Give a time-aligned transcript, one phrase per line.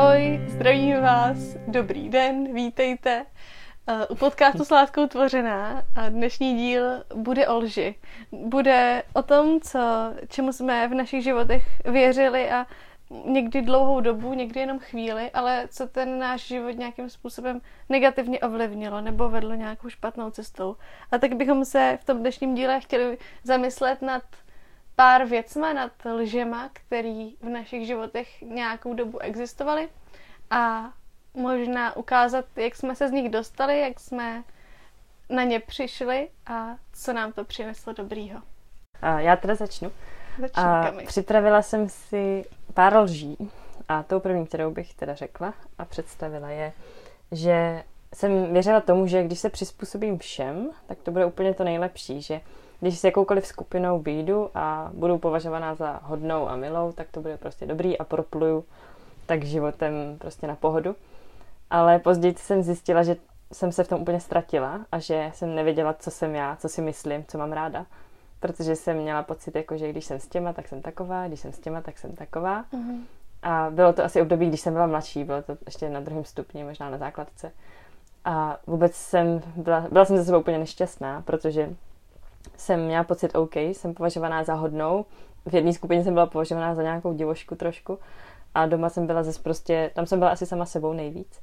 [0.00, 3.26] Ahoj, zdravím vás, dobrý den, vítejte
[3.88, 6.82] uh, u podcastu s láskou tvořená a dnešní díl
[7.14, 7.94] bude o lži.
[8.32, 9.78] Bude o tom, co,
[10.28, 12.66] čemu jsme v našich životech věřili a
[13.24, 19.00] někdy dlouhou dobu, někdy jenom chvíli, ale co ten náš život nějakým způsobem negativně ovlivnilo
[19.00, 20.76] nebo vedlo nějakou špatnou cestou.
[21.12, 24.22] A tak bychom se v tom dnešním díle chtěli zamyslet nad
[25.00, 29.88] pár věcma, nad lžema, který v našich životech nějakou dobu existovaly
[30.50, 30.92] a
[31.34, 34.44] možná ukázat, jak jsme se z nich dostali, jak jsme
[35.28, 38.40] na ně přišli a co nám to přineslo dobrýho.
[39.02, 39.92] A já teda začnu.
[40.54, 43.50] A připravila jsem si pár lží
[43.88, 46.72] a tou první, kterou bych teda řekla a představila je,
[47.32, 52.22] že jsem věřila tomu, že když se přizpůsobím všem, tak to bude úplně to nejlepší,
[52.22, 52.40] že
[52.80, 57.36] když s jakoukoliv skupinou vyjdu a budu považovaná za hodnou a milou, tak to bude
[57.36, 58.64] prostě dobrý a propluju
[59.26, 60.96] tak životem prostě na pohodu.
[61.70, 63.16] Ale později jsem zjistila, že
[63.52, 66.82] jsem se v tom úplně ztratila a že jsem nevěděla, co jsem já, co si
[66.82, 67.86] myslím, co mám ráda.
[68.40, 71.52] Protože jsem měla pocit, jako, že když jsem s těma, tak jsem taková, když jsem
[71.52, 72.64] s těma, tak jsem taková.
[72.72, 73.00] Mm-hmm.
[73.42, 76.64] A bylo to asi období, když jsem byla mladší, bylo to ještě na druhém stupni,
[76.64, 77.52] možná na základce.
[78.24, 81.74] A vůbec jsem byla, byla jsem ze sebe úplně nešťastná, protože
[82.56, 85.04] jsem měla pocit OK, jsem považovaná za hodnou.
[85.46, 87.98] V jedné skupině jsem byla považovaná za nějakou divošku trošku
[88.54, 91.40] a doma jsem byla zase prostě, tam jsem byla asi sama sebou nejvíc.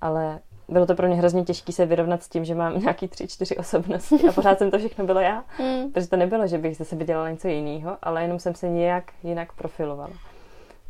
[0.00, 3.28] Ale bylo to pro mě hrozně těžké se vyrovnat s tím, že mám nějaký tři,
[3.28, 5.44] čtyři osobnosti a pořád jsem to všechno bylo já.
[5.58, 5.92] Mm.
[5.92, 9.04] Protože to nebylo, že bych ze sebe dělala něco jiného, ale jenom jsem se nějak
[9.22, 10.14] jinak profilovala.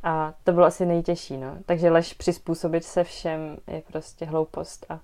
[0.03, 1.57] A to bylo asi nejtěžší, no.
[1.67, 5.01] Takže lež přizpůsobit se všem je prostě hloupost a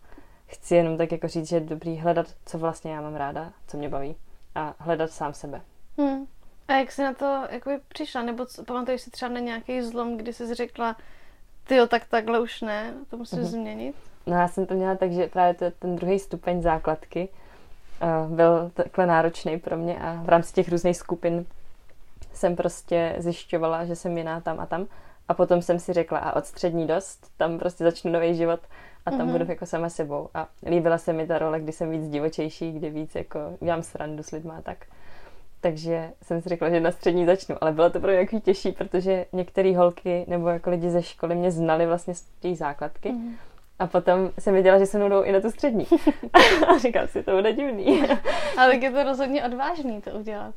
[0.47, 3.77] chci jenom tak jako říct, že je dobrý hledat, co vlastně já mám ráda, co
[3.77, 4.17] mě baví
[4.57, 5.61] a hledat sám sebe.
[5.99, 6.27] Hmm.
[6.69, 8.23] A jak jsi na to jakoby přišla?
[8.23, 10.97] Nebo co, pamatuješ si třeba na nějaký zlom, kdy jsi řekla,
[11.65, 13.49] ty tak takhle už ne, to musíš Mhm.
[13.49, 13.97] změnit?
[14.27, 17.29] No já jsem to měla tak, že právě to, ten druhý stupeň základky
[18.29, 21.47] uh, byl takhle náročný pro mě a v rámci těch různých skupin
[22.33, 24.87] jsem prostě zjišťovala, že jsem jiná tam a tam
[25.29, 28.61] a potom jsem si řekla a od střední dost, tam prostě začnu nový život
[29.07, 29.33] a tam Mhm.
[29.33, 32.91] budu jako sama sebou a líbila se mi ta role, kdy jsem víc divočejší, kdy
[32.91, 34.79] víc jako dělám srandu s lidma a tak.
[35.61, 38.73] Takže jsem si řekla, že na střední začnu, ale bylo to pro mě jako těžší,
[38.73, 43.35] protože některé holky nebo jako lidi ze školy mě znali vlastně z té základky Mhm.
[43.79, 45.87] a potom jsem věděla, že se mnou jdou i na tu střední.
[46.69, 48.03] a říkám si, to bude divný.
[48.59, 50.55] Ale tak je to rozhodně odvážný to udělat.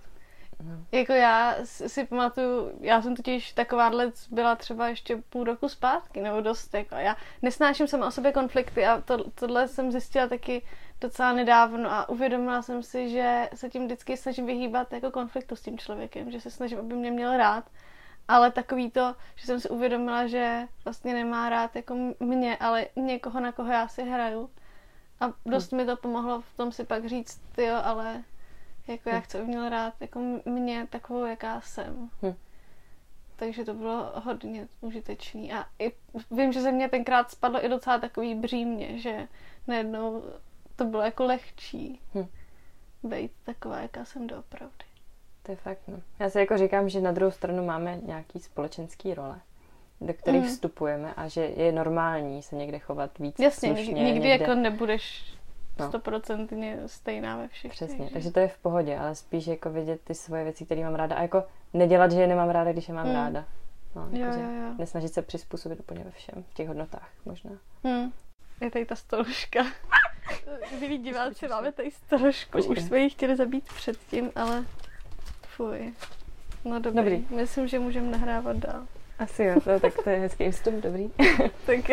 [0.64, 0.86] No.
[0.92, 6.42] Jako já si pamatuju, já jsem totiž takováhle byla třeba ještě půl roku zpátky, nebo
[6.42, 10.62] dost, jako já nesnáším sama o sobě konflikty a to, tohle jsem zjistila taky
[11.02, 15.62] docela nedávno a uvědomila jsem si, že se tím vždycky snažím vyhýbat jako konfliktu s
[15.62, 17.70] tím člověkem, že se snažím, aby mě měl rád,
[18.28, 23.40] ale takový to, že jsem si uvědomila, že vlastně nemá rád jako mě, ale někoho,
[23.40, 24.50] na koho já si hraju.
[25.20, 28.24] A dost mi to pomohlo v tom si pak říct, jo, ale
[28.92, 32.10] jako já chci, aby měl rád jako mě takovou, jaká jsem.
[32.24, 32.34] Hm.
[33.36, 35.54] Takže to bylo hodně užitečný.
[35.54, 35.92] A i
[36.32, 39.28] vím, že ze mě tenkrát spadlo i docela takový břímě, že
[39.68, 40.24] najednou
[40.76, 42.26] to bylo jako lehčí Hm.
[43.04, 44.86] být taková, jaká jsem doopravdy.
[45.44, 46.00] To je fakt, no.
[46.20, 49.40] Já si jako říkám, že na druhou stranu máme nějaký společenský role,
[50.02, 50.50] do kterých Mhm.
[50.50, 53.94] vstupujeme a že je normální se někde chovat víc Jasně, slušně.
[53.94, 54.46] nikdy někde...
[54.46, 55.34] jako nebudeš
[55.80, 55.88] No.
[55.90, 57.72] stoprocentně stejná ve všech.
[57.72, 60.84] Přesně, takže- takže to je v pohodě, ale spíš jako vidět ty svoje věci, které
[60.84, 63.14] mám ráda a jako nedělat, že je nemám ráda, když je mám Mm.
[63.14, 63.46] ráda.
[63.96, 64.74] No, Jo, jako, jo, jo.
[64.78, 67.52] Nesnažit se přizpůsobit úplně ve všem, v těch hodnotách možná.
[67.88, 68.12] Hm.
[68.62, 69.60] Je tady ta stoluška.
[70.80, 72.58] Milí diváci, máme tady stolušku.
[72.58, 72.86] Už Počkej.
[72.88, 74.66] jsme ji chtěli zabít předtím, ale
[75.42, 75.94] fuj.
[76.66, 76.98] No dobrý.
[76.98, 77.36] Dobrý.
[77.36, 78.88] Myslím, že můžeme nahrávat dál.
[79.20, 81.10] Asi jo, to, tak to je hezký vstup, dobrý.
[81.66, 81.90] Tak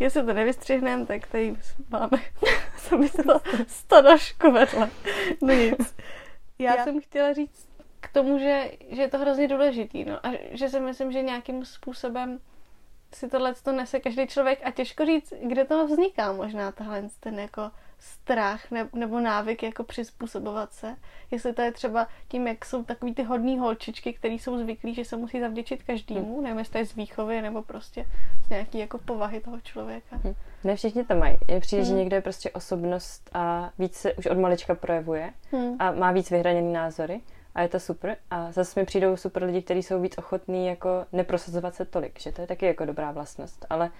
[0.00, 1.56] jestli to nevystřihneme, tak tady
[1.90, 2.18] máme
[2.78, 4.90] sami to stanožku vedle.
[5.42, 5.96] No nic.
[6.58, 7.68] Já, Já- jsem chtěla říct
[8.00, 10.04] k tomu, že, že je to hrozně důležitý.
[10.04, 12.38] No, a že si myslím, že nějakým způsobem
[13.14, 17.38] si tohle to nese každý člověk a těžko říct, kde to vzniká možná tahle ten
[17.38, 20.96] jako strach ne, nebo návyk jako přizpůsobovat se.
[21.30, 25.04] Jestli to je třeba tím, jak jsou takový ty hodný holčičky, které jsou zvyklí, že
[25.04, 28.06] se musí zavděčit každému, nevím, jestli to je z výchovy nebo prostě
[28.46, 30.16] z nějaký jako povahy toho člověka.
[30.24, 30.34] Hm.
[30.64, 31.36] Ne všichni to mají.
[31.48, 31.98] Je přijde, že Hmm.
[31.98, 35.76] někdo je prostě osobnost a víc se už od malička projevuje Hmm.
[35.78, 37.20] a má víc vyhraněný názory
[37.54, 38.16] a je to super.
[38.30, 42.32] A zase mi přijdou super lidi, kteří jsou víc ochotní jako neprosazovat se tolik, že
[42.32, 43.66] to je taky jako dobrá vlastnost.
[43.70, 43.90] Ale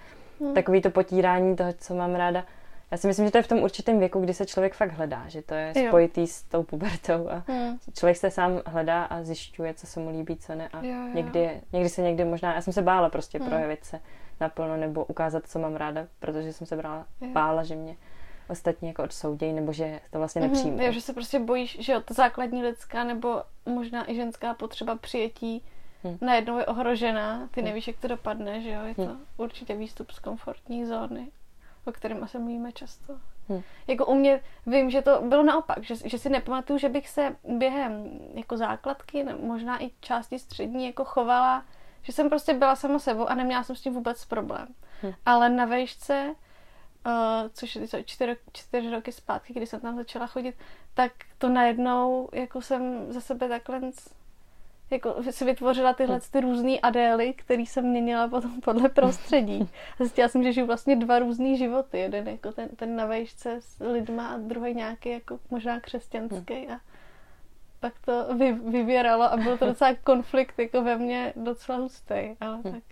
[0.41, 0.53] Hmm.
[0.53, 2.43] takový to potírání toho, co mám ráda,
[2.91, 5.23] já si myslím, že to je v tom určitém věku, kdy se člověk fakt hledá,
[5.27, 5.87] že to je Jo.
[5.87, 7.77] spojitý s tou pubertou a Hmm.
[7.93, 10.67] člověk se sám hledá a zjišťuje, co se mu líbí, co ne.
[10.73, 11.09] A Jo, jo.
[11.13, 13.47] někdy, někdy se někdy možná, já jsem se bála prostě Hmm.
[13.49, 13.99] projevit se,
[14.41, 17.27] naplno nebo ukázat, co mám ráda, protože jsem se brala, Jo.
[17.33, 17.97] bála, že mě
[18.49, 20.41] ostatní jako odsoudí, nebo že to vlastně.
[20.41, 24.95] Mhm, jo, že se prostě bojíš, že ta základní lidská nebo možná i ženská potřeba
[24.95, 25.63] přijetí
[26.03, 26.17] Hm.
[26.21, 27.65] najednou je ohrožená, ty Hm.
[27.65, 29.17] nevíš, jak to dopadne, že jo, je to Hm.
[29.37, 31.27] určitě výstup z komfortní zóny,
[31.87, 33.13] o kterém asi mluvíme často.
[33.49, 33.61] Hm.
[33.87, 37.35] Jako u mě vím, že to bylo naopak, že, že si nepamatuju, že bych se
[37.43, 41.65] během jako základky, možná i části střední jako chovala,
[42.01, 44.67] že jsem prostě byla sama sebou a neměla jsem s tím vůbec problém.
[45.03, 45.13] Hm.
[45.25, 46.35] Ale na vejšce,
[47.05, 47.13] uh,
[47.53, 50.55] což je co, čtyři, čtyři roky zpátky, kdy jsem tam začala chodit,
[50.93, 53.81] tak to najednou jako jsem za sebe takhle
[54.89, 59.69] jako si vytvořila tyhle ty různé adély, které jsem měnila potom podle prostředí.
[59.99, 61.99] A zjistila jsem, že žiju vlastně dva různý životy.
[61.99, 66.67] Jeden jako ten, ten na vejšce s lidma a druhý nějaký jako možná křesťanský.
[66.67, 66.79] A
[67.79, 72.35] pak to vy, vyvěralo a byl to docela konflikt jako ve mně docela hustý.
[72.39, 72.71] Ale Hm.
[72.71, 72.83] tak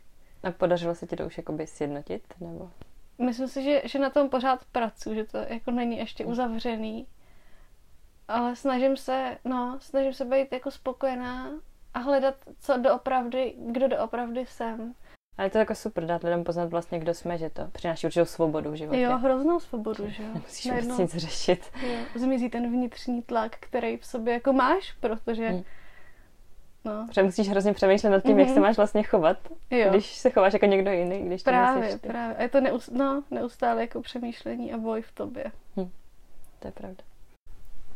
[0.44, 2.24] A podařilo se ti to už jakoby sjednotit?
[2.39, 2.69] Nebo?
[3.18, 7.07] myslím si, že, že na tom pořád pracuji, že to jako není ještě uzavřený.
[8.27, 11.51] Ale snažím se, no, snažím se být jako spokojená
[11.95, 14.94] a hledat, co doopravdy, kdo doopravdy jsem.
[15.38, 18.25] Ale je to jako super dát lidem poznat vlastně, kdo jsme, že to přináší určitou
[18.25, 19.01] svobodu v životě.
[19.01, 20.30] Jo, hroznou svobodu, že jo.
[20.33, 21.71] Nemusíš Najednou- vůbec nic řešit.
[21.88, 25.63] jo, zmizí ten vnitřní tlak, který v sobě jako máš, protože Hm.
[26.86, 28.62] no, Protože musíš hrozně přemýšlet nad tím, jak se Mhm.
[28.63, 29.38] máš vlastně chovat,
[29.71, 32.07] jo, když se chováš jako někdo jiný, když to právě, ty.
[32.07, 32.36] právě.
[32.38, 35.45] A je to neus, no, neustále jako přemýšlení a boj v tobě.
[36.59, 37.03] To je pravda.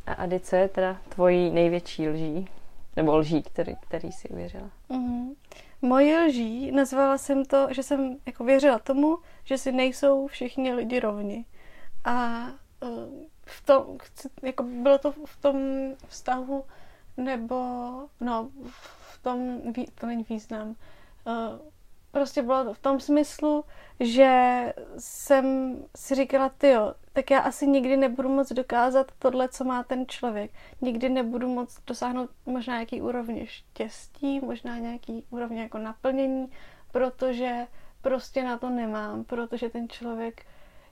[0.08, 2.48] A Ady, co je teda tvojí největší lží?
[2.96, 4.70] Nebo lží, který, který jsi uvěřila?
[4.90, 5.34] Mhm.
[5.82, 11.00] Moje lží, nazvala jsem to, že jsem jako věřila tomu, že si nejsou všichni lidi
[11.00, 11.46] rovni.
[12.06, 12.48] A
[12.84, 12.88] eh,
[13.46, 13.98] v tom,
[14.44, 15.58] jako bylo to v tom
[16.08, 16.66] vztahu,
[17.18, 17.56] nebo
[18.22, 18.50] no,
[19.12, 19.62] v tom,
[19.96, 20.76] to není význam,
[21.30, 21.60] Eh,
[22.12, 23.66] prostě bylo to v tom smyslu,
[24.00, 29.84] že jsem si říkala, tyjo, tak já asi nikdy nebudu moc dokázat tohle, co má
[29.84, 30.52] ten člověk.
[30.82, 36.52] Nikdy nebudu moc dosáhnout možná nějaký úrovně štěstí, možná nějaký úrovně jako naplnění,
[36.92, 37.68] protože
[38.02, 40.46] prostě na to nemám, protože ten člověk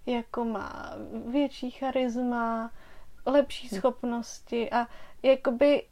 [0.06, 0.94] jako má
[1.26, 2.72] větší charisma,
[3.26, 4.88] lepší schopnosti a
[5.24, 5.84] jakoby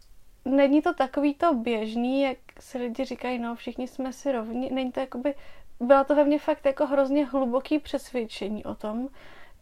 [0.46, 4.92] není to takový to běžný, jak si lidi říkají, no všichni jsme si rovni, není
[4.92, 5.36] to jakoby,
[5.80, 9.08] byla to ve mně fakt jako hrozně hluboký přesvědčení o tom,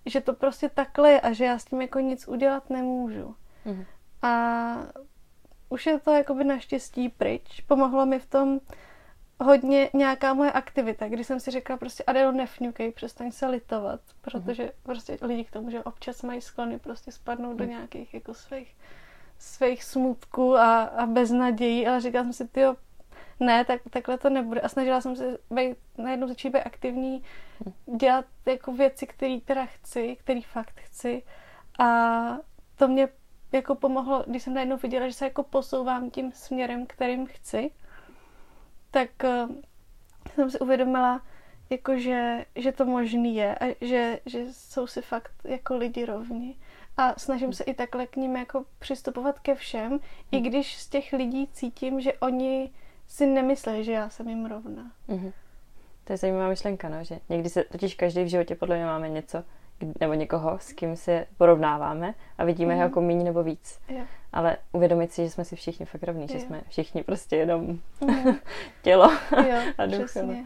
[0.06, 3.36] že to prostě takhle je a že já s tím jako nic udělat nemůžu.
[3.66, 3.86] Mhm.
[4.22, 4.76] A
[5.70, 7.62] už je to jakoby naštěstí pryč.
[7.68, 8.60] Pomohlo mi v tom
[9.42, 14.72] hodně nějaká moje aktivita, kdy jsem si řekla prostě Adelo nefňukej, přestaň se litovat, protože
[14.84, 17.74] prostě lidi k tomu, že občas mají sklony prostě spadnout do Mhm.
[17.74, 18.76] nějakých jako svých,
[19.44, 22.76] svých smutků a, a beznadějí, ale říkala jsem si, tyjo,
[23.40, 24.62] ne, tak, takhle to nebude.
[24.62, 27.24] A snažila jsem se být, najednou začít být aktivní,
[27.98, 31.24] dělat jako věci, které teda chci, který fakt chci.
[31.80, 32.38] A
[32.76, 33.10] to mě
[33.52, 37.72] jako pomohlo, když jsem najednou viděla, že se jako posouvám tím směrem, kterým chci,
[38.92, 39.56] tak uh,
[40.36, 41.22] jsem si uvědomila,
[41.70, 46.56] jako že, že to možný je a že, že jsou si fakt jako lidi rovni.
[46.98, 50.00] A snažím se i takhle k ním jako přistupovat ke všem,
[50.32, 52.70] i když z těch lidí cítím, že oni
[53.08, 54.92] si nemyslí, že já jsem jim rovna.
[55.08, 55.32] Mhm.
[56.04, 59.10] To je zajímavá myšlenka, no, že někdy se totiž každý v životě podle mě máme
[59.10, 59.44] něco,
[60.00, 62.90] nebo někoho, s kým se porovnáváme a vidíme ho Mhm.
[62.90, 63.80] jako méně nebo víc.
[63.90, 64.02] Jo.
[64.34, 66.40] Ale uvědomit si, že jsme si všichni fakt rovní, že Jo.
[66.40, 68.36] jsme všichni prostě jenom Mhm.
[68.82, 69.12] tělo.
[69.38, 70.46] Jo, A duch, přesně.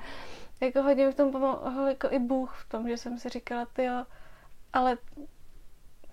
[0.61, 3.65] Jako hodně mi v tom pomohl jako i Bůh v tom, že jsem si říkala,
[3.73, 4.05] ty jo,
[4.73, 4.97] ale.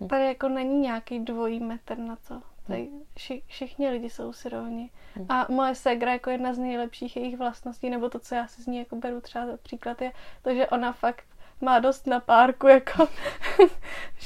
[0.09, 2.43] Tady jako není nějaký dvojí metr na to.
[2.67, 4.91] Tady vši, všichni lidi jsou si rovni.
[5.17, 5.27] Hm.
[5.29, 8.67] A moje ségra jako jedna z nejlepších jejich vlastností, nebo to, co já si z
[8.67, 11.25] ní jako beru třeba za příklad, je to, že ona fakt
[11.61, 13.09] má dost na párku, jako,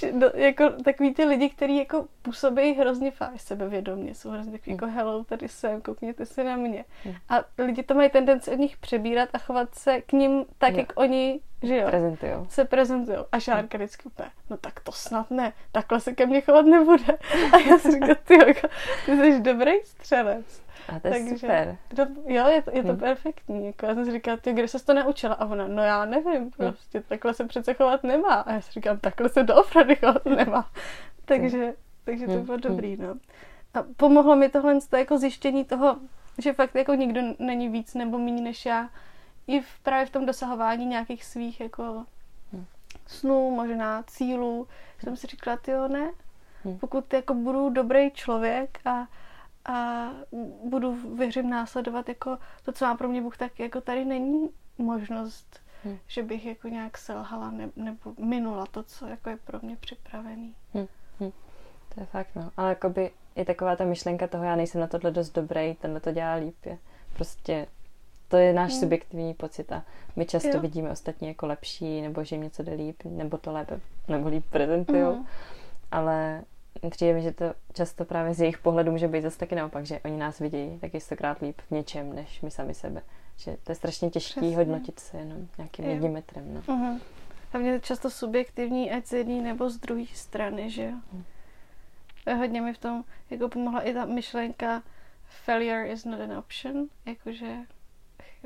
[0.35, 5.25] jako takový ty lidi, kteří jako působí hrozně fáš sebevědomě, jsou hrozně takový jako hello,
[5.25, 6.85] tady jsem, koukněte se na mě.
[7.05, 7.15] Hm.
[7.29, 10.79] A lidi to mají tendenci od nich přebírat a chovat se k ním tak, Jo.
[10.79, 12.47] jak oni, že jo, Prezentujou.
[12.51, 13.19] se prezentují.
[13.33, 17.05] A Šárka vždycky úplně, no tak to snad ne, takhle se ke mně chovat nebude.
[17.53, 18.69] A já si říkám, ty, jako,
[19.07, 20.63] ty jsi dobrý střelec.
[20.89, 21.77] A to je Takže- super.
[21.97, 22.97] To, jo, je to, je to Hm.
[22.97, 23.67] perfektní.
[23.67, 25.35] Jako já jsem si říkala, ty, kde jsi to naučila?
[25.35, 28.35] A ona, no já nevím, prostě takhle se přece chovat nemá.
[28.35, 30.71] A já si říkám, takhle se doopravdy chovat nemá.
[31.25, 32.61] takže, takže to Hm, bylo hm.
[32.61, 33.15] dobrý, no.
[33.75, 35.97] A pomohlo mi tohle to jako zjištění toho,
[36.39, 38.91] že fakt jako nikdo není víc nebo méně než já.
[39.47, 42.05] I v, právě v tom dosahování nějakých svých jako
[42.53, 42.65] Hm.
[43.07, 44.67] snů, možná cílů.
[45.05, 46.11] Jsem si říkala, ty jo, ne.
[46.65, 46.79] Hm.
[46.79, 49.07] Pokud jako budu dobrý člověk a
[49.69, 50.09] a
[50.65, 54.49] budu, věřím, následovat jako to, co má pro mě Bůh, tak jako tady není
[54.79, 55.99] možnost hmm.
[56.07, 60.55] že bych jako nějak selhala ne, nebo minula to, co jako je pro mě připravený.
[60.75, 60.87] Hmm.
[61.21, 61.33] Hmm.
[61.95, 62.51] To je fakt, no.
[62.57, 66.13] Ale jakoby i taková ta myšlenka toho, já nejsem na tohle dost dobrý, tenhle to
[66.13, 66.79] dělá líp, je
[67.15, 67.67] prostě
[68.29, 68.81] to je náš hmm.
[68.81, 69.85] subjektivní pocit a
[70.17, 70.61] my často jo.
[70.61, 74.45] vidíme ostatní jako lepší, nebo že jim něco jde líp, nebo to lépe, nebo líp
[74.51, 75.27] prezentují, hmm.
[75.91, 76.43] ale
[76.91, 80.01] přijde mi, že to často právě z jejich pohledu může být zase taky naopak, že
[80.01, 83.03] oni nás vidí taky stokrát líp v něčem, než my sami sebe.
[83.37, 85.91] Že to je strašně těžké hodnotit se jenom nějakým jo.
[85.91, 86.55] jedním metrem.
[86.55, 86.61] No.
[86.61, 87.01] Uh-huh.
[87.53, 90.97] Hlavně je často subjektivní, ať z jedné nebo z druhé strany, že jo.
[91.13, 91.25] Hmm.
[92.39, 94.83] Hodně mi v tom jako pomohla i ta myšlenka
[95.25, 97.57] failure is not an option, jakože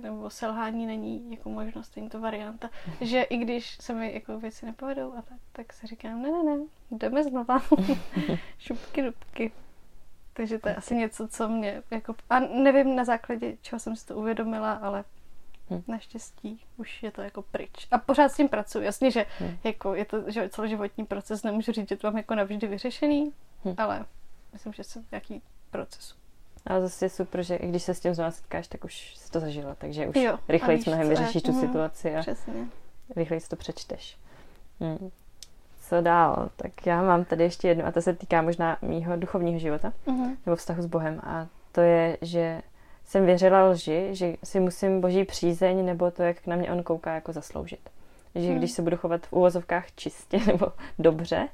[0.01, 2.71] nebo selhání není jako možnost, není to varianta.
[3.01, 6.43] Že i když se mi jako věci nepovedou a tak, tak se říkám, ne, ne,
[6.43, 7.63] ne, jdeme znova.
[8.59, 9.53] Šupky, dubky.
[10.33, 12.15] Takže to je asi něco, co mě jako...
[12.31, 15.05] A nevím na základě čeho jsem si to uvědomila, ale
[15.71, 15.83] hmm.
[15.89, 17.89] naštěstí už je to jako pryč.
[17.91, 18.85] A pořád s tím pracuji.
[18.85, 19.57] Jasně, že hmm.
[19.65, 23.33] jako je to že celoživotní proces, nemůžu říct, že to mám jako navždy vyřešený,
[23.65, 23.75] hmm.
[23.79, 24.05] ale
[24.53, 26.22] myslím, že jsem nějaký procesu.
[26.67, 29.31] Ale zase je super, že i když se s tím znovu setkáš, tak už jsi
[29.31, 32.55] to zažila, takže už jo, rychleji mnohem vyřešíš tu mm, situaci a přesně.
[33.17, 34.17] rychleji si to přečteš.
[34.81, 35.11] Hmm.
[35.81, 36.51] Co dál?
[36.57, 40.37] Tak já mám tady ještě jednu, a to se týká možná mýho duchovního života, mm-hmm.
[40.47, 41.21] nebo vztahu s Bohem.
[41.25, 42.63] A to je, že
[43.05, 47.15] jsem věřila lži, že si musím boží přízeň nebo to, jak na mě on kouká,
[47.15, 47.91] jako zasloužit.
[48.35, 48.59] Že hmm.
[48.59, 50.67] když se budu chovat v úvozovkách čistě nebo
[50.99, 51.49] dobře,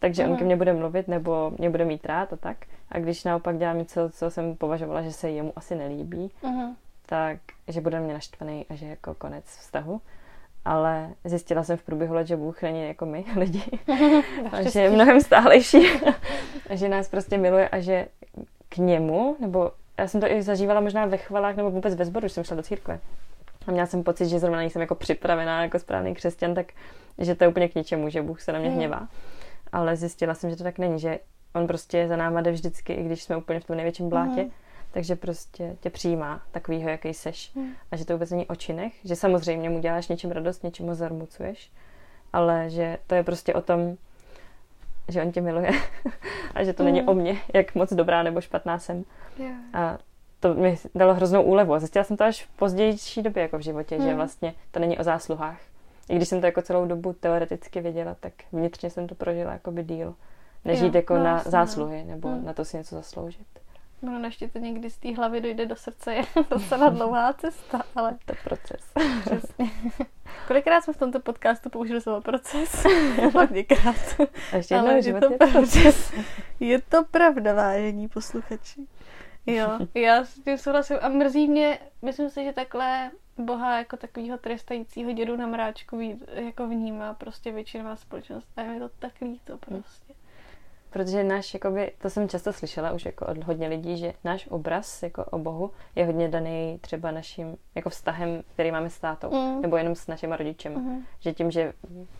[0.00, 2.56] takže on ke mně bude mluvit nebo mě bude mít rád a tak.
[2.90, 6.74] A když naopak dělám něco, co jsem považovala, že se jemu asi nelíbí, uh-huh.
[7.06, 7.38] tak
[7.68, 10.00] že bude mě naštvaný a že jako konec vztahu.
[10.64, 13.62] Ale zjistila jsem v průběhu let, že Bůh není jako my, lidi.
[14.52, 15.86] a že je mnohem stálejší.
[16.70, 18.06] a že nás prostě miluje a že
[18.68, 22.24] k němu, nebo já jsem to i zažívala možná ve chvalách nebo vůbec ve sboru,
[22.24, 22.98] když jsem šla do církve.
[23.66, 26.66] A měla jsem pocit, že zrovna nejsem jako připravená jako správný křesťan, tak
[27.18, 28.76] že to je úplně k ničemu, že Bůh se na mě mhm.
[28.78, 29.08] hněvá
[29.72, 31.18] ale zjistila jsem, že to tak není, že
[31.54, 34.50] on prostě za náma jde vždycky, i když jsme úplně v tom největším blátě, mm.
[34.90, 37.52] takže prostě tě přijímá takovýho, jaký seš.
[37.54, 37.70] Mm.
[37.92, 40.94] A že to vůbec není o činech, že samozřejmě mu děláš něčím radost, něčím ho
[40.94, 41.72] zarmucuješ,
[42.32, 43.96] ale že to je prostě o tom,
[45.08, 45.70] že on tě miluje
[46.54, 46.86] a že to mm.
[46.86, 49.04] není o mně, jak moc dobrá nebo špatná jsem.
[49.38, 49.56] Yeah.
[49.72, 49.98] A
[50.40, 51.74] to mi dalo hroznou úlevu.
[51.74, 54.04] A zjistila jsem to až v pozdější době jako v životě, mm.
[54.04, 55.60] že vlastně to není o zásluhách,
[56.10, 59.70] i když jsem to jako celou dobu teoreticky věděla, tak vnitřně jsem to prožila jako
[59.70, 60.14] by díl.
[60.64, 62.44] Než jít jako no, na jasný, zásluhy nebo hmm.
[62.44, 63.46] na to si něco zasloužit.
[64.02, 67.82] No, než ti to někdy z té hlavy dojde do srdce, je docela dlouhá cesta,
[67.94, 68.16] ale...
[68.26, 68.80] To je proces.
[69.20, 69.70] Přesně.
[70.46, 72.86] Kolikrát jsme v tomto podcastu použili slovo proces?
[73.34, 74.20] Hodněkrát.
[74.56, 76.12] Ještě jednou, ale je to proces.
[76.60, 78.86] Je to pravda, vážení posluchači.
[79.46, 84.38] Jo, já s tím souhlasím a mrzí mě, myslím si, že takhle Boha jako takového
[84.38, 89.58] trestajícího dědu na mráčku jako vnímá prostě většinová společnost a je mi to tak líto
[89.58, 90.14] prostě.
[90.90, 95.02] Protože náš, jakoby, to jsem často slyšela už jako od hodně lidí, že náš obraz
[95.02, 99.62] jako o Bohu je hodně daný třeba naším jako vztahem, který máme s tátou, mm.
[99.62, 100.76] nebo jenom s našimi rodičemi.
[100.76, 101.04] Mm.
[101.20, 101.72] Že tím, že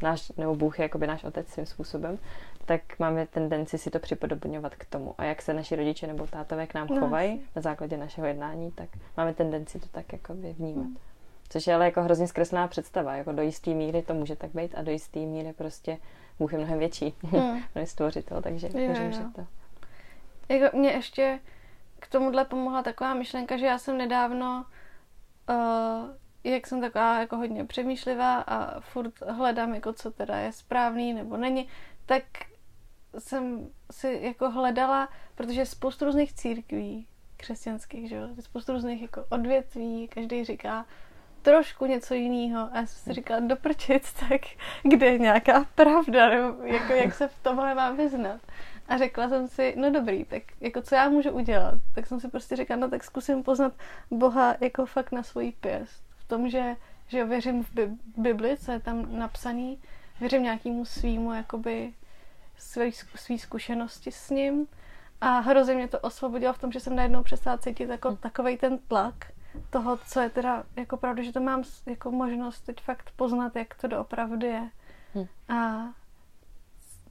[0.03, 2.19] náš, nebo Bůh je jakoby náš otec svým způsobem,
[2.65, 5.15] tak máme tendenci si to připodobňovat k tomu.
[5.19, 8.73] A jak se naši rodiče nebo tátové k nám no, chovají na základě našeho jednání,
[8.73, 10.87] tak máme tendenci to tak jakoby vnímat.
[10.87, 10.97] Mm.
[11.49, 13.17] Což je ale jako hrozně zkreslená představa.
[13.17, 15.99] Jako do jisté míry to může tak být a do jisté míry prostě
[16.39, 17.15] Bůh je mnohem větší.
[17.23, 17.63] Hmm.
[17.75, 19.47] než stvořitel, takže jo, věřím, že to...
[20.49, 21.41] Jako mě ještě
[22.01, 24.65] k tomuhle pomohla taková myšlenka, že já jsem nedávno,
[25.51, 26.11] uh,
[26.45, 31.37] jak jsem taková jako hodně přemýšlivá a furt hledám, jako co teda je správný nebo
[31.37, 31.69] není,
[32.07, 32.23] tak
[33.19, 40.09] jsem si jako hledala, protože spoustu různých církví křesťanských, že jo, spoustu různých jako odvětví,
[40.09, 40.87] každý říká,
[41.43, 42.69] trošku něco jiného.
[42.73, 44.41] A já jsem si říkala, doprčit, tak
[44.83, 48.41] kde je nějaká pravda, nebo jako, jak se v tomhle má vyznat.
[48.89, 51.75] A řekla jsem si, no dobrý, tak jako co já můžu udělat?
[51.95, 53.73] Tak jsem si prostě řekla, no tak zkusím poznat
[54.11, 56.05] Boha jako fakt na svůj pěst.
[56.17, 56.77] V tom, že,
[57.09, 57.71] že věřím v
[58.17, 59.79] Bibli, co je tam napsaný,
[60.21, 61.93] věřím nějakému svýmu, jakoby
[62.61, 64.67] svý, svý zkušenosti s ním.
[65.21, 68.79] A hrozně mě to osvobodilo v tom, že jsem najednou přestala cítit jako takovej ten
[68.79, 69.33] tlak,
[69.71, 73.75] toho, co je teda jako pravda, že to mám jako možnost teď fakt poznat, jak
[73.75, 74.71] to doopravdy je.
[75.15, 75.27] Hmm.
[75.59, 75.89] A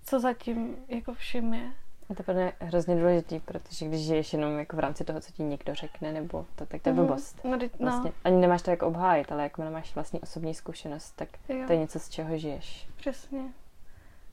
[0.04, 1.72] co zatím jako všim je.
[2.10, 5.44] A to je hrozně důležitý, protože když žiješ jenom jako v rámci toho, co ti
[5.44, 7.06] někdo řekne, nebo to, tak to je mhm.
[7.06, 7.44] blbost.
[7.44, 7.68] No, no.
[7.80, 11.64] Vlastně, ani nemáš to jako obhájit, ale jako nemáš vlastní osobní zkušenost, tak jo.
[11.68, 12.88] to je něco, z čeho žiješ.
[12.96, 13.42] Přesně.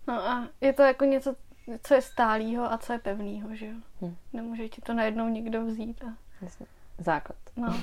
[0.07, 1.35] No a je to jako něco,
[1.83, 3.75] co je stálýho a co je pevnýho, že jo?
[4.01, 4.17] Hmm.
[4.33, 6.05] Nemůže ti to najednou někdo vzít.
[6.05, 6.17] A...
[6.43, 6.67] Jasně
[6.99, 7.39] základ.
[7.57, 7.81] No,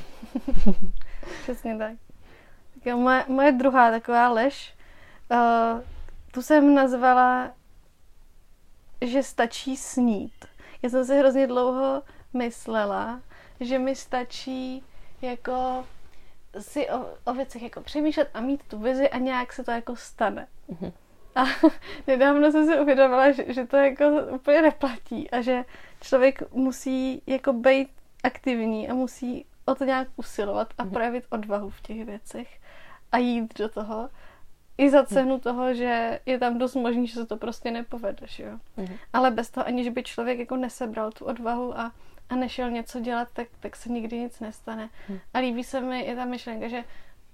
[1.44, 1.94] přesně tak.
[2.74, 4.76] Tak jo, moje, moje druhá taková lež,
[5.32, 5.82] uh,
[6.32, 7.52] tu jsem nazvala,
[9.02, 10.46] že stačí snít.
[10.82, 12.04] Já jsem si hrozně dlouho
[12.34, 13.22] myslela,
[13.60, 14.84] že mi stačí
[15.22, 15.86] jako
[16.60, 19.96] si o, o věcech jako přemýšlet a mít tu vizi a nějak se to jako
[19.96, 20.48] stane.
[20.68, 20.92] Mhm.
[21.36, 21.44] A
[22.08, 25.66] nedávno jsem si uvědomila, že, že to jako úplně neplatí a že
[26.02, 27.90] člověk musí jako být
[28.24, 30.94] aktivní a musí o to nějak usilovat a Mhm.
[30.94, 32.60] projevit odvahu v těch věcech
[33.12, 34.10] a jít do toho.
[34.78, 38.44] I za cenu toho, že je tam dost možný, že se to prostě nepovede, že
[38.44, 38.60] jo.
[38.78, 38.96] Mhm.
[39.14, 41.92] Ale bez toho, aniž by člověk jako nesebral tu odvahu a,
[42.30, 44.90] a nešel něco dělat, tak, tak se nikdy nic nestane.
[45.10, 45.20] Hm.
[45.34, 46.84] A líbí se mi i ta myšlenka, že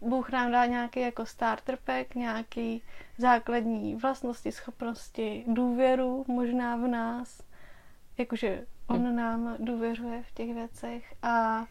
[0.02, 2.84] Bůh nám dá nějaký jako starter pack, nějaký
[3.20, 7.42] základní vlastnosti, schopnosti, důvěru možná v nás.
[8.18, 11.66] Jakože on nám důvěřuje v těch věcech a,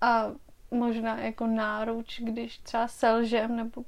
[0.00, 0.24] a
[0.70, 3.84] možná jako náruč, když třeba selžem nebo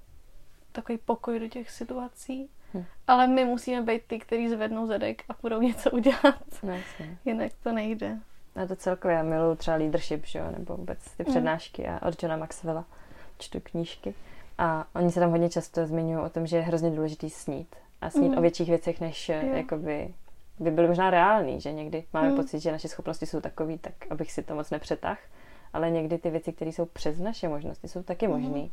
[0.73, 2.51] takový pokoj do těch situací.
[2.75, 2.85] Hm.
[3.07, 6.43] Ale my musíme být ty, kteří zvednou zadek a budou něco udělat.
[6.63, 7.19] No jasně.
[7.25, 8.19] Jinak to nejde.
[8.63, 11.31] A to celkově, já miluju třeba leadership, že jo, nebo vůbec ty Mm.
[11.31, 12.85] přednášky a od Johna Maxwella
[13.39, 14.15] čtu knížky.
[14.63, 17.77] A oni se tam hodně často zmiňují o tom, že je hrozně důležitý snít.
[18.01, 18.39] A snít Mhm.
[18.39, 19.37] o větších věcech, než Jo.
[19.43, 19.53] jo.
[19.55, 20.15] jakoby
[20.59, 22.37] by byly možná reální, že někdy máme Mm.
[22.37, 25.19] pocit, že naše schopnosti jsou takový, tak abych si to moc nepřetah.
[25.73, 28.41] Ale někdy ty věci, které jsou přes naše možnosti, jsou taky Mhm.
[28.41, 28.69] možné.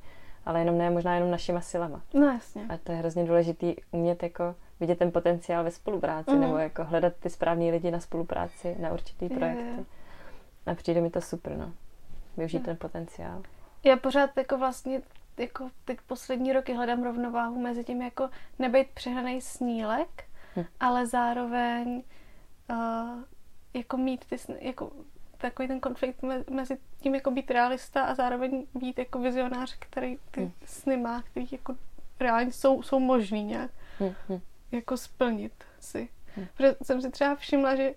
[0.46, 2.01] Ale jenom ne, možná jenom našima silama.
[2.13, 2.65] No jasně.
[2.70, 6.41] A to je hrozně důležitý umět jako vidět ten potenciál ve spolupráci, Mhm.
[6.41, 9.86] nebo jako hledat ty správní lidi na spolupráci, na určitý projekty.
[10.65, 11.72] A přijde mi to super, no.
[12.38, 12.63] Využít Jo.
[12.63, 13.41] ten potenciál.
[13.84, 15.01] Já pořád jako vlastně
[15.38, 18.29] jako teď poslední roky hledám rovnováhu mezi tím jako
[18.60, 20.24] nebejt přehnaný snílek,
[20.56, 20.65] Hm.
[20.79, 22.03] ale zároveň
[22.70, 23.24] uh,
[23.74, 24.92] jako mít ty, jako
[25.38, 30.18] takový ten konflikt me- mezi tím jako být realista a zároveň být jako vizionář, který
[30.31, 30.51] ty Hm.
[30.66, 31.75] sny má, který jako
[32.20, 34.40] reálně jsou, jsou možný nějak Hm, hm.
[34.72, 36.09] jako splnit si.
[36.38, 36.46] Hm.
[36.57, 37.94] Protože jsem si třeba všimla, že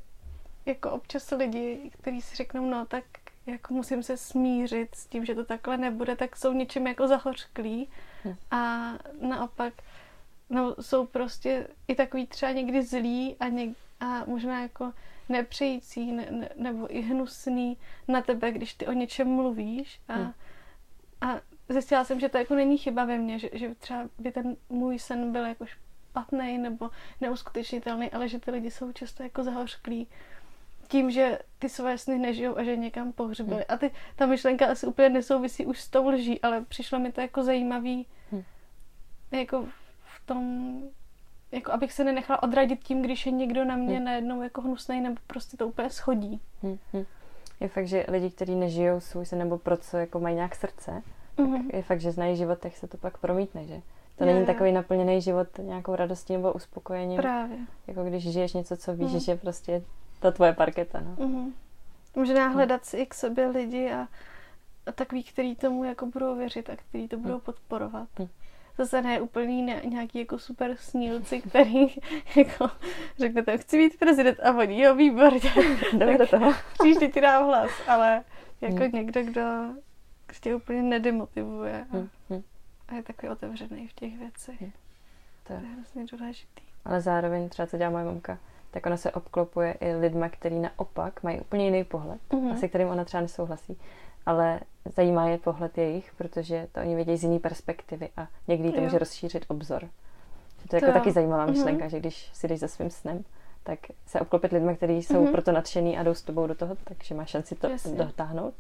[0.67, 3.05] jako občas lidi, kteří si řeknou, no tak
[3.47, 7.89] jako musím se smířit s tím, že to takhle nebude, tak jsou něčím jako zahořklí
[8.25, 8.35] Hm.
[8.51, 9.75] a naopak
[10.51, 14.93] no, jsou prostě i takový třeba někdy zlí a, něk, a možná jako
[15.29, 17.77] nepřející ne, ne, nebo i hnusný
[18.09, 20.33] na tebe, když ty o něčem mluvíš a, Hm.
[21.21, 24.57] a zjistila jsem, že to jako není chyba ve mně, že, že třeba by ten
[24.69, 30.09] můj sen byl jako špatný nebo neuskutečnitelný, ale že ty lidi jsou často jako zahořklí
[30.91, 33.65] tím, že ty své sny nežijou a že někam pohřbili.
[33.65, 37.21] A ty, ta myšlenka asi úplně nesouvisí už s tou lží, ale přišlo mi to
[37.21, 38.43] jako zajímavý Hm.
[39.31, 39.63] jako
[40.05, 40.73] v tom,
[41.53, 44.05] jako abych se nenechala odradit tím, když je někdo na mě Hm.
[44.05, 46.41] najednou jako hnusný nebo prostě to úplně schodí.
[46.63, 47.05] Hm, hm.
[47.61, 51.03] Je fakt, že lidi, kteří nežijou svůj sen nebo pro co jako mají nějak srdce,
[51.39, 51.71] Mhm.
[51.73, 53.81] je fakt, že znají život, tak se to pak promítne, že
[54.17, 57.57] to Jo, není takový naplněný život nějakou radostí nebo uspokojením, Právě.
[57.87, 59.21] jako když žiješ něco, co víš, Mhm.
[59.21, 59.83] že prostě
[60.21, 61.27] to tvoje parketa, no.
[61.27, 61.55] Mhm.
[62.17, 64.09] Možná hledat si i k sobě lidi a,
[64.87, 68.09] a takový, který tomu jako budou věřit a který to budou podporovat.
[68.19, 68.29] Hm.
[68.79, 71.87] Zase ne úplný ne, nějaký jako super snílci, který
[72.37, 72.71] jako
[73.19, 75.41] řeknete, chci být prezident a oni, jo, výborně,
[75.93, 76.53] Jdeme do toho.
[76.79, 78.25] příště ti dám hlas, ale
[78.61, 78.91] jako Hm.
[78.93, 79.43] někdo, kdo
[80.41, 82.43] tě úplně nedemotivuje a, Hm, hm.
[82.89, 84.61] a je takový otevřený v těch věcech.
[84.63, 84.71] Hm.
[85.47, 86.63] To je hrozně důležitý.
[86.85, 88.39] Ale zároveň třeba, co dělá moje mamka,
[88.71, 92.53] tak ona se obklopuje i lidma, který naopak mají úplně jiný pohled Mhm.
[92.53, 93.79] a se kterým ona třeba nesouhlasí.
[94.27, 94.61] Ale
[94.97, 98.83] zajímá je pohled jejich, protože to oni vědí z jiné perspektivy a někdy to Jo.
[98.83, 99.81] může rozšířit obzor.
[99.81, 100.93] To je To jako jo.
[100.93, 101.55] taky zajímavá Mhm.
[101.55, 103.25] myšlenka, že když si jdeš za svým snem,
[103.63, 105.33] tak se obklopit lidmi, kteří jsou Mhm.
[105.33, 107.95] proto nadšený a jdou s tebou do toho, takže máš šanci to Jasně.
[107.97, 108.55] dotáhnout.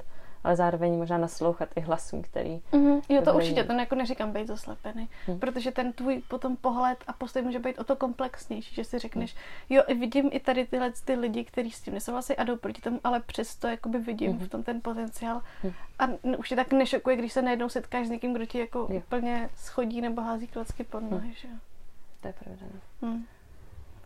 [0.45, 3.03] Ale zároveň možná naslouchat i hlasům, který Mm-hmm.
[3.09, 5.39] Jo, to určitě, to jako neříkám být zaslepený, Hm.
[5.39, 9.37] protože ten tvůj potom pohled a postoj může být o to komplexnější, že si řekneš,
[9.71, 13.01] jo, vidím i tady tyhle ty lidi, kteří s tím nesouhlasí a jdou proti tomu,
[13.05, 14.39] ale přesto jakoby vidím Mhm.
[14.41, 15.73] v tom ten potenciál Hm.
[15.99, 18.97] a už tě tak nešokuje, když se najednou setkáš s někým, kdo ti jako Jo.
[18.97, 21.11] úplně schodí nebo hází klacky pod Hm.
[21.11, 21.55] nohy, že jo.
[22.21, 22.67] to je pravda.
[23.03, 23.09] no.
[23.09, 23.25] Hm.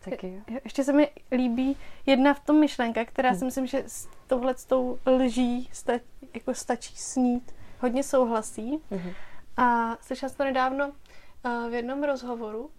[0.09, 0.57] Taky jo.
[0.63, 3.35] Ještě se mi líbí jedna v tom myšlenka, která Hm.
[3.35, 5.93] si myslím, že s touhle s tou lží sta,
[6.33, 8.81] jako stačí snít, hodně souhlasí.
[8.91, 9.11] Mhm.
[9.57, 12.71] A slyšela jsem to nedávno uh, v jednom rozhovoru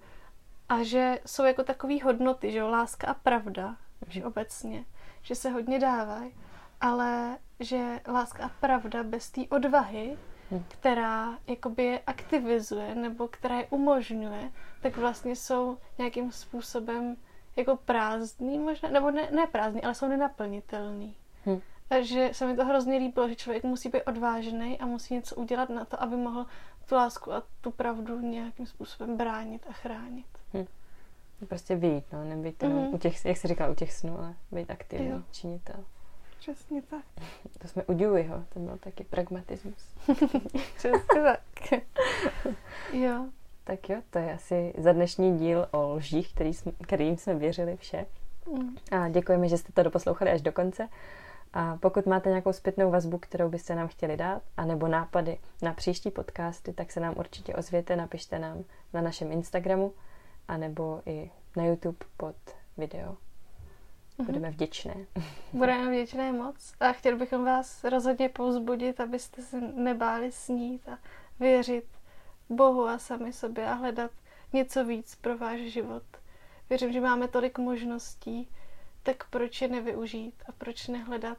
[0.68, 3.76] a že jsou jako takové hodnoty, že jo, láska a pravda,
[4.08, 4.84] že obecně,
[5.22, 6.34] že se hodně dávají,
[6.80, 10.18] ale že láska a pravda bez té odvahy,
[10.68, 14.50] Která jakoby je aktivizuje nebo která je umožňuje,
[14.82, 17.16] tak vlastně jsou nějakým způsobem
[17.56, 21.14] jako prázdný možná, nebo ne, ne prázdný, ale jsou nenaplnitelný.
[21.46, 21.60] Hm.
[21.90, 25.34] A že se mi to hrozně líbilo, že člověk musí být odvážný a musí něco
[25.36, 26.46] udělat na to, aby mohl
[26.88, 30.26] tu lásku a tu pravdu nějakým způsobem bránit a chránit.
[30.54, 30.66] Hm.
[31.48, 32.94] Prostě vyjít, no, nebýt jenom Mhm.
[32.94, 35.84] u těch, jak jsi říkal, u těch snů, ale být aktivní činitel.
[36.38, 37.04] Přesně tak.
[37.58, 39.94] To jsme u Deweyho, ten byl taky pragmatismus.
[40.76, 41.40] Přesně tak.
[42.92, 43.26] jo.
[43.64, 47.76] Tak jo, to je asi za dnešní díl o lžích, který jsme, kterým jsme věřili
[47.76, 48.06] vše.
[48.52, 48.76] Mm.
[48.90, 50.88] A děkujeme, že jste to doposlouchali až do konce.
[51.52, 56.10] A pokud máte nějakou zpětnou vazbu, kterou byste nám chtěli dát, anebo nápady na příští
[56.10, 59.92] podcasty, tak se nám určitě ozvěte, napište nám na našem Instagramu,
[60.48, 62.36] anebo i na YouTube pod
[62.76, 63.16] video.
[64.18, 64.26] Mhm.
[64.26, 64.94] Budeme vděčné.
[65.52, 70.98] Budeme vděčné moc a chtěli bychom vás rozhodně povzbudit, abyste se nebáli snít a
[71.40, 71.84] věřit
[72.48, 74.10] Bohu a sami sobě a hledat
[74.52, 76.02] něco víc pro váš život.
[76.70, 78.48] Věřím, že máme tolik možností,
[79.02, 81.38] tak proč je nevyužít a proč nehledat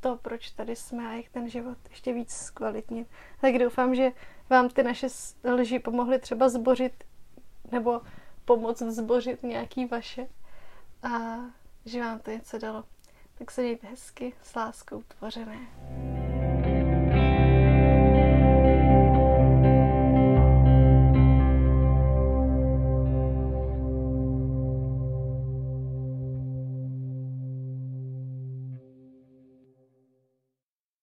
[0.00, 3.08] to, proč tady jsme a jak ten život ještě víc zkvalitnit.
[3.40, 4.12] Tak doufám, že
[4.50, 5.06] vám ty naše
[5.44, 7.04] lži pomohly třeba zbořit
[7.72, 8.00] nebo
[8.44, 10.28] pomoct zbořit nějaký vaše
[11.02, 11.38] a
[11.86, 12.84] že vám to něco dalo.
[13.38, 16.19] Tak se mějte hezky s láskou tvořené.